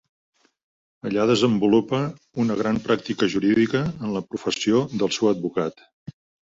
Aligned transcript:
Allà 1.09 1.25
desenvolupa 1.31 2.01
una 2.45 2.57
gran 2.63 2.81
pràctica 2.89 3.31
jurídica 3.37 3.87
en 3.93 4.19
la 4.19 4.27
professió 4.33 4.85
del 5.03 5.19
seu 5.21 5.35
advocat. 5.37 5.91